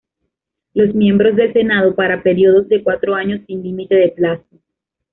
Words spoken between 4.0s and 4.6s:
plazo.